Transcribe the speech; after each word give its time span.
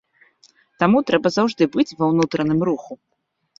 Таму 0.83 0.97
трэба 1.09 1.33
заўжды 1.37 1.63
быць 1.77 1.87
ва 2.01 2.11
ўнутраным 2.15 2.59
руху. 2.73 2.93